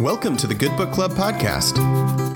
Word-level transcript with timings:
Welcome 0.00 0.36
to 0.36 0.46
the 0.46 0.54
Good 0.54 0.76
Book 0.76 0.92
Club 0.92 1.12
podcast, 1.12 1.74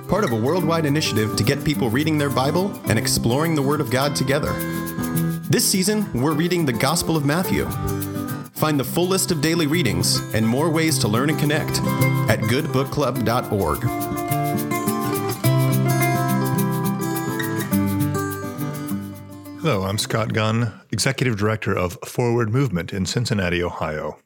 part 0.09 0.25
of 0.25 0.33
a 0.33 0.37
worldwide 0.37 0.87
initiative 0.87 1.37
to 1.37 1.45
get 1.45 1.63
people 1.63 1.91
reading 1.91 2.17
their 2.17 2.31
Bible 2.31 2.75
and 2.89 2.99
exploring 2.99 3.55
the 3.55 3.61
Word 3.61 3.83
of 3.83 3.91
God 3.91 4.17
together. 4.17 4.55
This 5.51 5.71
season, 5.71 6.11
we're 6.15 6.33
reading 6.33 6.65
the 6.65 6.73
Gospel 6.73 7.19
of 7.19 7.27
Matthew. 7.27 7.67
Find 8.53 8.81
the 8.81 8.85
full 8.85 9.07
list 9.07 9.31
of 9.31 9.43
daily 9.43 9.67
readings 9.67 10.21
and 10.33 10.49
more 10.49 10.71
ways 10.71 10.99
to 11.01 11.09
learn 11.09 11.29
and 11.29 11.39
connect 11.39 11.81
at 12.31 12.39
goodbookclub.org. 12.41 13.83
Hello, 19.61 19.83
I'm 19.83 19.99
Scott 19.99 20.33
Gunn, 20.33 20.81
Executive 20.91 21.37
Director 21.37 21.77
of 21.77 21.99
Forward 22.07 22.49
Movement 22.49 22.95
in 22.95 23.05
Cincinnati, 23.05 23.63
Ohio. 23.63 24.17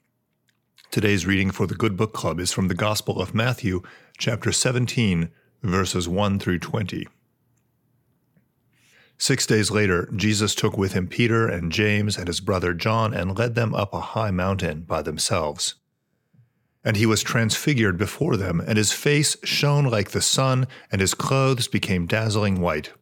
Today's 0.94 1.26
reading 1.26 1.50
for 1.50 1.66
the 1.66 1.74
Good 1.74 1.96
Book 1.96 2.12
Club 2.12 2.38
is 2.38 2.52
from 2.52 2.68
the 2.68 2.74
Gospel 2.76 3.20
of 3.20 3.34
Matthew, 3.34 3.82
chapter 4.16 4.52
17, 4.52 5.28
verses 5.60 6.08
1 6.08 6.38
through 6.38 6.60
20. 6.60 7.08
Six 9.18 9.44
days 9.44 9.72
later, 9.72 10.08
Jesus 10.14 10.54
took 10.54 10.78
with 10.78 10.92
him 10.92 11.08
Peter 11.08 11.48
and 11.48 11.72
James 11.72 12.16
and 12.16 12.28
his 12.28 12.38
brother 12.38 12.72
John 12.74 13.12
and 13.12 13.36
led 13.36 13.56
them 13.56 13.74
up 13.74 13.92
a 13.92 13.98
high 13.98 14.30
mountain 14.30 14.82
by 14.82 15.02
themselves. 15.02 15.74
And 16.84 16.96
he 16.96 17.06
was 17.06 17.24
transfigured 17.24 17.98
before 17.98 18.36
them, 18.36 18.60
and 18.60 18.78
his 18.78 18.92
face 18.92 19.36
shone 19.42 19.86
like 19.86 20.12
the 20.12 20.22
sun, 20.22 20.68
and 20.92 21.00
his 21.00 21.14
clothes 21.14 21.66
became 21.66 22.06
dazzling 22.06 22.60
white. 22.60 22.92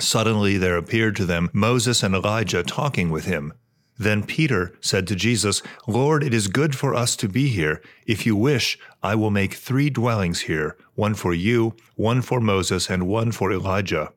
Suddenly 0.00 0.58
there 0.58 0.76
appeared 0.76 1.14
to 1.14 1.24
them 1.24 1.50
Moses 1.52 2.02
and 2.02 2.16
Elijah 2.16 2.64
talking 2.64 3.10
with 3.10 3.26
him. 3.26 3.52
Then 3.98 4.24
Peter 4.24 4.74
said 4.80 5.06
to 5.08 5.14
Jesus, 5.14 5.62
Lord, 5.86 6.24
it 6.24 6.32
is 6.32 6.48
good 6.48 6.74
for 6.74 6.94
us 6.94 7.14
to 7.16 7.28
be 7.28 7.48
here. 7.48 7.82
If 8.06 8.26
you 8.26 8.34
wish, 8.34 8.78
I 9.02 9.14
will 9.14 9.30
make 9.30 9.54
three 9.54 9.90
dwellings 9.90 10.42
here 10.42 10.76
one 10.94 11.14
for 11.14 11.34
you, 11.34 11.74
one 11.96 12.22
for 12.22 12.40
Moses, 12.40 12.90
and 12.90 13.06
one 13.06 13.32
for 13.32 13.52
Elijah. 13.52 14.12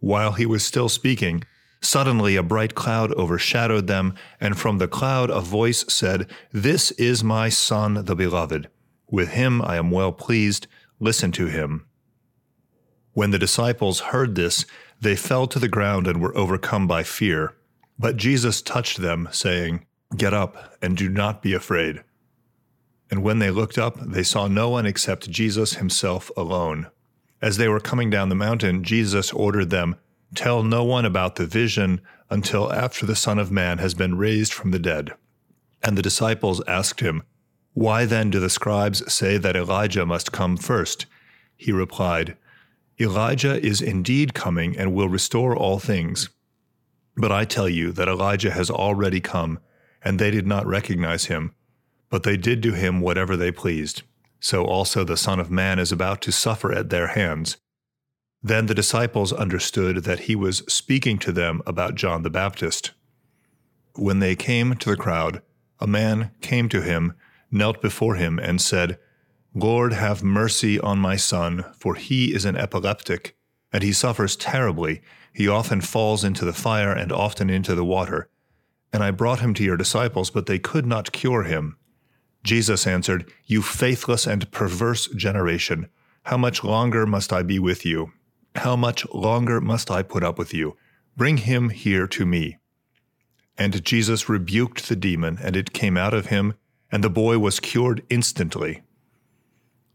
While 0.00 0.32
he 0.32 0.46
was 0.46 0.64
still 0.64 0.88
speaking, 0.88 1.44
suddenly 1.80 2.36
a 2.36 2.42
bright 2.42 2.74
cloud 2.74 3.12
overshadowed 3.12 3.86
them, 3.86 4.14
and 4.40 4.58
from 4.58 4.78
the 4.78 4.88
cloud 4.88 5.30
a 5.30 5.40
voice 5.40 5.84
said, 5.88 6.30
This 6.52 6.90
is 6.92 7.24
my 7.24 7.48
Son, 7.48 8.04
the 8.04 8.16
Beloved. 8.16 8.68
With 9.10 9.30
him 9.30 9.62
I 9.62 9.76
am 9.76 9.90
well 9.90 10.12
pleased. 10.12 10.66
Listen 10.98 11.30
to 11.32 11.46
him. 11.46 11.86
When 13.12 13.30
the 13.30 13.38
disciples 13.38 14.00
heard 14.00 14.34
this, 14.34 14.66
they 15.00 15.14
fell 15.14 15.46
to 15.46 15.58
the 15.58 15.68
ground 15.68 16.06
and 16.06 16.20
were 16.20 16.36
overcome 16.36 16.86
by 16.86 17.02
fear. 17.02 17.54
But 17.98 18.16
Jesus 18.16 18.62
touched 18.62 18.98
them, 18.98 19.28
saying, 19.32 19.86
Get 20.16 20.34
up 20.34 20.76
and 20.82 20.96
do 20.96 21.08
not 21.08 21.42
be 21.42 21.52
afraid. 21.52 22.02
And 23.10 23.22
when 23.22 23.38
they 23.38 23.50
looked 23.50 23.78
up, 23.78 23.98
they 24.00 24.22
saw 24.22 24.48
no 24.48 24.70
one 24.70 24.86
except 24.86 25.30
Jesus 25.30 25.74
himself 25.74 26.30
alone. 26.36 26.88
As 27.40 27.56
they 27.56 27.68
were 27.68 27.80
coming 27.80 28.10
down 28.10 28.28
the 28.28 28.34
mountain, 28.34 28.82
Jesus 28.82 29.32
ordered 29.32 29.70
them, 29.70 29.96
Tell 30.34 30.62
no 30.62 30.82
one 30.82 31.04
about 31.04 31.36
the 31.36 31.46
vision 31.46 32.00
until 32.30 32.72
after 32.72 33.06
the 33.06 33.14
Son 33.14 33.38
of 33.38 33.52
Man 33.52 33.78
has 33.78 33.94
been 33.94 34.16
raised 34.16 34.52
from 34.52 34.70
the 34.70 34.78
dead. 34.78 35.12
And 35.82 35.96
the 35.96 36.02
disciples 36.02 36.62
asked 36.66 37.00
him, 37.00 37.22
Why 37.74 38.06
then 38.06 38.30
do 38.30 38.40
the 38.40 38.50
scribes 38.50 39.12
say 39.12 39.36
that 39.36 39.56
Elijah 39.56 40.06
must 40.06 40.32
come 40.32 40.56
first? 40.56 41.06
He 41.56 41.70
replied, 41.70 42.36
Elijah 43.00 43.60
is 43.64 43.82
indeed 43.82 44.34
coming 44.34 44.76
and 44.76 44.94
will 44.94 45.08
restore 45.08 45.56
all 45.56 45.78
things. 45.78 46.30
But 47.16 47.32
I 47.32 47.44
tell 47.44 47.68
you 47.68 47.92
that 47.92 48.08
Elijah 48.08 48.50
has 48.50 48.70
already 48.70 49.20
come, 49.20 49.60
and 50.02 50.18
they 50.18 50.30
did 50.30 50.46
not 50.46 50.66
recognize 50.66 51.26
him, 51.26 51.54
but 52.10 52.22
they 52.22 52.36
did 52.36 52.62
to 52.62 52.72
him 52.72 53.00
whatever 53.00 53.36
they 53.36 53.52
pleased. 53.52 54.02
So 54.40 54.64
also 54.64 55.04
the 55.04 55.16
Son 55.16 55.40
of 55.40 55.50
Man 55.50 55.78
is 55.78 55.92
about 55.92 56.20
to 56.22 56.32
suffer 56.32 56.72
at 56.72 56.90
their 56.90 57.08
hands. 57.08 57.56
Then 58.42 58.66
the 58.66 58.74
disciples 58.74 59.32
understood 59.32 60.04
that 60.04 60.20
he 60.20 60.36
was 60.36 60.58
speaking 60.68 61.18
to 61.20 61.32
them 61.32 61.62
about 61.66 61.94
John 61.94 62.22
the 62.22 62.30
Baptist. 62.30 62.90
When 63.94 64.18
they 64.18 64.36
came 64.36 64.74
to 64.74 64.90
the 64.90 64.96
crowd, 64.96 65.40
a 65.80 65.86
man 65.86 66.32
came 66.42 66.68
to 66.68 66.82
him, 66.82 67.14
knelt 67.50 67.80
before 67.80 68.16
him, 68.16 68.38
and 68.38 68.60
said, 68.60 68.98
Lord, 69.54 69.92
have 69.92 70.22
mercy 70.22 70.78
on 70.78 70.98
my 70.98 71.16
son, 71.16 71.64
for 71.78 71.94
he 71.94 72.34
is 72.34 72.44
an 72.44 72.56
epileptic, 72.56 73.36
and 73.74 73.82
he 73.82 73.92
suffers 73.92 74.36
terribly 74.36 75.02
he 75.34 75.48
often 75.48 75.80
falls 75.80 76.22
into 76.22 76.44
the 76.44 76.52
fire 76.52 76.92
and 76.92 77.10
often 77.10 77.50
into 77.50 77.74
the 77.74 77.84
water. 77.84 78.28
And 78.92 79.02
I 79.02 79.10
brought 79.10 79.40
him 79.40 79.52
to 79.54 79.64
your 79.64 79.76
disciples, 79.76 80.30
but 80.30 80.46
they 80.46 80.60
could 80.60 80.86
not 80.86 81.10
cure 81.10 81.42
him. 81.42 81.76
Jesus 82.44 82.86
answered, 82.86 83.30
You 83.44 83.60
faithless 83.60 84.28
and 84.28 84.50
perverse 84.52 85.08
generation, 85.08 85.88
how 86.22 86.36
much 86.36 86.62
longer 86.62 87.04
must 87.04 87.32
I 87.32 87.42
be 87.42 87.58
with 87.58 87.84
you? 87.84 88.12
How 88.54 88.76
much 88.76 89.04
longer 89.12 89.60
must 89.60 89.90
I 89.90 90.02
put 90.02 90.22
up 90.22 90.38
with 90.38 90.54
you? 90.54 90.76
Bring 91.16 91.38
him 91.38 91.70
here 91.70 92.06
to 92.06 92.24
me. 92.24 92.58
And 93.58 93.84
Jesus 93.84 94.28
rebuked 94.28 94.88
the 94.88 94.96
demon, 94.96 95.38
and 95.42 95.56
it 95.56 95.72
came 95.72 95.96
out 95.96 96.14
of 96.14 96.26
him, 96.26 96.54
and 96.92 97.02
the 97.02 97.10
boy 97.10 97.38
was 97.38 97.58
cured 97.58 98.04
instantly. 98.08 98.82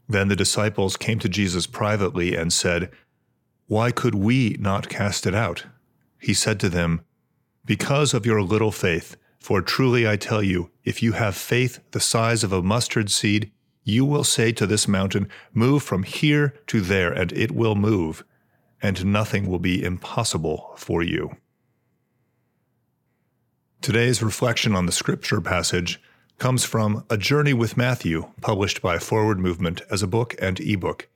Then 0.06 0.28
the 0.28 0.36
disciples 0.36 0.98
came 0.98 1.18
to 1.20 1.28
Jesus 1.28 1.66
privately 1.66 2.36
and 2.36 2.52
said, 2.52 2.90
why 3.70 3.92
could 3.92 4.16
we 4.16 4.56
not 4.58 4.88
cast 4.88 5.28
it 5.28 5.34
out? 5.34 5.64
He 6.18 6.34
said 6.34 6.58
to 6.58 6.68
them, 6.68 7.02
Because 7.64 8.12
of 8.12 8.26
your 8.26 8.42
little 8.42 8.72
faith, 8.72 9.16
for 9.38 9.62
truly 9.62 10.08
I 10.08 10.16
tell 10.16 10.42
you, 10.42 10.72
if 10.84 11.04
you 11.04 11.12
have 11.12 11.36
faith 11.36 11.78
the 11.92 12.00
size 12.00 12.42
of 12.42 12.52
a 12.52 12.64
mustard 12.64 13.12
seed, 13.12 13.52
you 13.84 14.04
will 14.04 14.24
say 14.24 14.50
to 14.50 14.66
this 14.66 14.88
mountain, 14.88 15.28
Move 15.54 15.84
from 15.84 16.02
here 16.02 16.52
to 16.66 16.80
there, 16.80 17.12
and 17.12 17.32
it 17.32 17.52
will 17.52 17.76
move, 17.76 18.24
and 18.82 19.06
nothing 19.06 19.46
will 19.46 19.60
be 19.60 19.84
impossible 19.84 20.72
for 20.76 21.04
you. 21.04 21.36
Today's 23.80 24.20
reflection 24.20 24.74
on 24.74 24.86
the 24.86 24.92
scripture 24.92 25.40
passage 25.40 26.02
comes 26.38 26.64
from 26.64 27.04
A 27.08 27.16
Journey 27.16 27.54
with 27.54 27.76
Matthew, 27.76 28.32
published 28.40 28.82
by 28.82 28.98
Forward 28.98 29.38
Movement 29.38 29.82
as 29.92 30.02
a 30.02 30.08
book 30.08 30.34
and 30.40 30.58
ebook. 30.58 31.06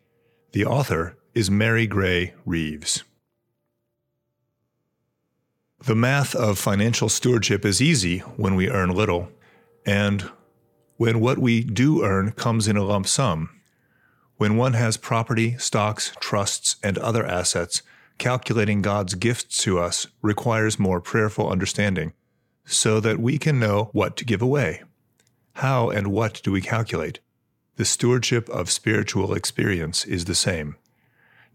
The 0.53 0.65
author 0.65 1.16
is 1.34 1.50
Mary 1.50 1.84
Gray 1.84 2.33
Reeves. 2.47 3.03
The 5.84 5.97
math 5.97 6.33
of 6.33 6.61
financial 6.61 7.09
stewardship 7.09 7.65
is 7.65 7.83
easy 7.83 8.21
when 8.21 8.55
we 8.55 8.71
earn 8.71 8.91
little, 8.91 9.31
and 9.84 10.31
when 10.97 11.19
what 11.19 11.39
we 11.39 11.65
do 11.65 12.05
earn 12.05 12.31
comes 12.31 12.69
in 12.69 12.77
a 12.77 12.84
lump 12.84 13.09
sum. 13.09 13.50
When 14.37 14.56
one 14.56 14.75
has 14.75 14.97
property, 14.97 15.59
stocks, 15.59 16.12
trusts, 16.21 16.77
and 16.84 16.99
other 16.99 17.27
assets, 17.27 17.83
calculating 18.16 18.81
God's 18.81 19.15
gifts 19.16 19.59
to 19.65 19.81
us 19.81 20.06
requires 20.22 20.78
more 20.78 21.01
prayerful 21.01 21.51
understanding 21.51 22.12
so 22.65 23.01
that 23.01 23.19
we 23.19 23.39
can 23.39 23.59
know 23.59 23.91
what 23.93 24.16
to 24.19 24.25
give 24.25 24.41
away. 24.41 24.84
How 25.55 25.91
and 25.91 26.12
what 26.12 26.41
do 26.45 26.53
we 26.53 26.61
calculate? 26.61 27.19
The 27.75 27.84
stewardship 27.84 28.49
of 28.51 28.71
spiritual 28.71 29.34
experience 29.34 30.05
is 30.05 30.27
the 30.27 30.37
same. 30.37 30.77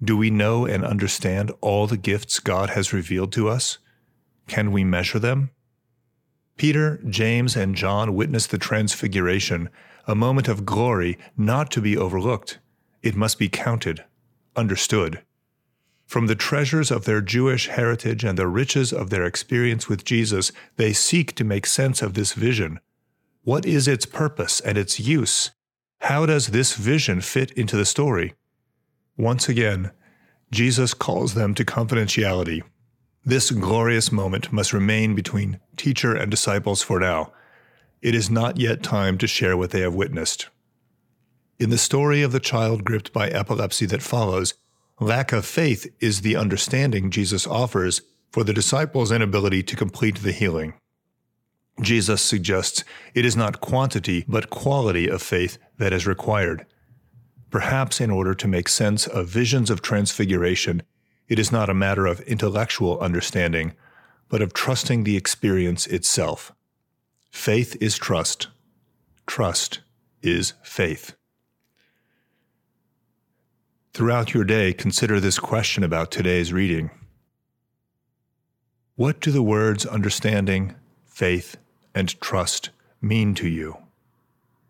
Do 0.01 0.15
we 0.15 0.29
know 0.29 0.65
and 0.65 0.85
understand 0.85 1.51
all 1.59 1.85
the 1.85 1.97
gifts 1.97 2.39
God 2.39 2.69
has 2.69 2.93
revealed 2.93 3.31
to 3.33 3.49
us? 3.49 3.79
Can 4.47 4.71
we 4.71 4.83
measure 4.83 5.19
them? 5.19 5.51
Peter, 6.57 6.99
James, 7.07 7.55
and 7.55 7.75
John 7.75 8.15
witnessed 8.15 8.51
the 8.51 8.57
Transfiguration, 8.57 9.69
a 10.07 10.15
moment 10.15 10.47
of 10.47 10.65
glory 10.65 11.17
not 11.37 11.69
to 11.71 11.81
be 11.81 11.97
overlooked. 11.97 12.59
It 13.01 13.15
must 13.15 13.37
be 13.39 13.49
counted, 13.49 14.03
understood. 14.55 15.21
From 16.05 16.27
the 16.27 16.35
treasures 16.35 16.91
of 16.91 17.05
their 17.05 17.21
Jewish 17.21 17.67
heritage 17.67 18.23
and 18.23 18.37
the 18.37 18.47
riches 18.47 18.91
of 18.91 19.09
their 19.09 19.25
experience 19.25 19.87
with 19.87 20.03
Jesus, 20.03 20.51
they 20.75 20.91
seek 20.91 21.35
to 21.35 21.43
make 21.43 21.65
sense 21.65 22.01
of 22.01 22.13
this 22.13 22.33
vision. 22.33 22.79
What 23.43 23.65
is 23.65 23.87
its 23.87 24.05
purpose 24.05 24.59
and 24.59 24.77
its 24.77 24.99
use? 24.99 25.51
How 26.01 26.25
does 26.25 26.47
this 26.47 26.73
vision 26.73 27.21
fit 27.21 27.51
into 27.51 27.77
the 27.77 27.85
story? 27.85 28.33
Once 29.19 29.49
again, 29.49 29.91
Jesus 30.49 30.93
calls 30.93 31.33
them 31.33 31.53
to 31.53 31.65
confidentiality. 31.65 32.63
This 33.25 33.51
glorious 33.51 34.13
moment 34.13 34.53
must 34.53 34.71
remain 34.71 35.13
between 35.13 35.59
teacher 35.75 36.15
and 36.15 36.31
disciples 36.31 36.81
for 36.81 37.01
now. 37.01 37.33
It 38.01 38.15
is 38.15 38.29
not 38.29 38.57
yet 38.57 38.81
time 38.81 39.17
to 39.17 39.27
share 39.27 39.57
what 39.57 39.71
they 39.71 39.81
have 39.81 39.93
witnessed. 39.93 40.47
In 41.59 41.69
the 41.69 41.77
story 41.77 42.21
of 42.21 42.31
the 42.31 42.39
child 42.39 42.85
gripped 42.85 43.11
by 43.11 43.27
epilepsy 43.27 43.85
that 43.87 44.01
follows, 44.01 44.53
lack 45.01 45.33
of 45.33 45.45
faith 45.45 45.93
is 45.99 46.21
the 46.21 46.37
understanding 46.37 47.11
Jesus 47.11 47.45
offers 47.45 48.01
for 48.31 48.45
the 48.45 48.53
disciples' 48.53 49.11
inability 49.11 49.63
to 49.63 49.75
complete 49.75 50.19
the 50.19 50.31
healing. 50.31 50.75
Jesus 51.81 52.21
suggests 52.21 52.85
it 53.13 53.25
is 53.25 53.35
not 53.35 53.59
quantity, 53.59 54.23
but 54.29 54.49
quality 54.49 55.09
of 55.09 55.21
faith 55.21 55.57
that 55.77 55.91
is 55.91 56.07
required. 56.07 56.65
Perhaps 57.49 57.99
in 57.99 58.11
order 58.11 58.33
to 58.35 58.47
make 58.47 58.67
sense 58.67 59.07
of 59.07 59.27
visions 59.27 59.69
of 59.69 59.81
transfiguration, 59.81 60.83
it 61.27 61.39
is 61.39 61.51
not 61.51 61.69
a 61.69 61.73
matter 61.73 62.05
of 62.05 62.21
intellectual 62.21 62.99
understanding, 62.99 63.73
but 64.29 64.41
of 64.41 64.53
trusting 64.53 65.03
the 65.03 65.17
experience 65.17 65.87
itself. 65.87 66.53
Faith 67.31 67.75
is 67.81 67.97
trust. 67.97 68.47
Trust 69.25 69.79
is 70.21 70.53
faith. 70.63 71.15
Throughout 73.93 74.33
your 74.33 74.43
day, 74.43 74.73
consider 74.73 75.19
this 75.19 75.39
question 75.39 75.83
about 75.83 76.11
today's 76.11 76.53
reading 76.53 76.91
What 78.95 79.19
do 79.19 79.31
the 79.31 79.43
words 79.43 79.85
understanding, 79.85 80.75
faith, 81.05 81.57
and 81.95 82.19
trust 82.21 82.69
mean 83.01 83.33
to 83.35 83.47
you? 83.47 83.77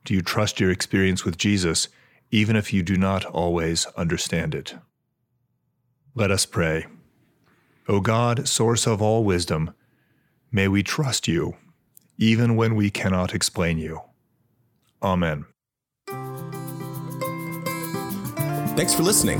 Do 0.05 0.13
you 0.13 0.21
trust 0.21 0.59
your 0.59 0.71
experience 0.71 1.25
with 1.25 1.37
Jesus, 1.37 1.89
even 2.31 2.55
if 2.55 2.73
you 2.73 2.83
do 2.83 2.97
not 2.97 3.25
always 3.25 3.85
understand 3.97 4.55
it? 4.55 4.75
Let 6.15 6.31
us 6.31 6.45
pray. 6.45 6.85
O 7.87 7.99
God, 7.99 8.47
source 8.47 8.85
of 8.85 9.01
all 9.01 9.23
wisdom, 9.23 9.73
may 10.51 10.67
we 10.67 10.83
trust 10.83 11.27
you, 11.27 11.55
even 12.17 12.55
when 12.55 12.75
we 12.75 12.89
cannot 12.89 13.33
explain 13.33 13.77
you. 13.77 14.01
Amen. 15.01 15.45
Thanks 18.75 18.93
for 18.93 19.03
listening. 19.03 19.39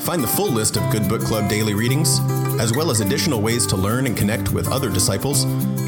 Find 0.00 0.22
the 0.22 0.28
full 0.28 0.50
list 0.50 0.78
of 0.78 0.90
Good 0.90 1.08
Book 1.08 1.22
Club 1.22 1.50
daily 1.50 1.74
readings, 1.74 2.20
as 2.58 2.74
well 2.74 2.90
as 2.90 3.00
additional 3.00 3.42
ways 3.42 3.66
to 3.66 3.76
learn 3.76 4.06
and 4.06 4.16
connect 4.16 4.52
with 4.52 4.68
other 4.68 4.90
disciples, 4.90 5.44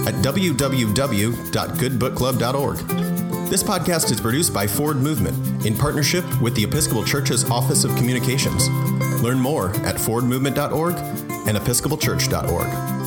at 0.07 0.15
www.goodbookclub.org. 0.17 3.00
This 3.51 3.65
podcast 3.65 4.13
is 4.13 4.21
produced 4.21 4.55
by 4.55 4.65
Forward 4.65 4.99
Movement 4.99 5.67
in 5.67 5.77
partnership 5.77 6.25
with 6.41 6.55
the 6.55 6.63
Episcopal 6.63 7.03
Church's 7.03 7.51
Office 7.51 7.83
of 7.83 7.93
Communications. 7.97 8.69
Learn 9.25 9.41
more 9.41 9.71
at 9.79 9.97
forwardmovement.org 9.97 10.95
and 10.95 11.59
episcopalchurch.org. 11.59 13.00